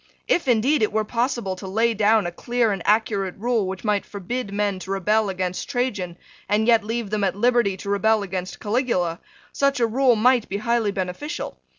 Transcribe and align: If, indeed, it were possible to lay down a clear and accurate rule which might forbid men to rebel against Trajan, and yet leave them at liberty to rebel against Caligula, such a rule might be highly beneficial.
If, 0.27 0.47
indeed, 0.47 0.81
it 0.81 0.91
were 0.91 1.03
possible 1.05 1.55
to 1.57 1.67
lay 1.67 1.93
down 1.93 2.25
a 2.25 2.31
clear 2.31 2.71
and 2.71 2.81
accurate 2.85 3.35
rule 3.37 3.67
which 3.67 3.83
might 3.83 4.03
forbid 4.03 4.51
men 4.51 4.79
to 4.79 4.89
rebel 4.89 5.29
against 5.29 5.69
Trajan, 5.69 6.17
and 6.49 6.65
yet 6.65 6.83
leave 6.83 7.11
them 7.11 7.23
at 7.23 7.35
liberty 7.35 7.77
to 7.77 7.89
rebel 7.91 8.23
against 8.23 8.59
Caligula, 8.59 9.19
such 9.53 9.79
a 9.79 9.85
rule 9.85 10.15
might 10.15 10.49
be 10.49 10.57
highly 10.57 10.91
beneficial. 10.91 11.59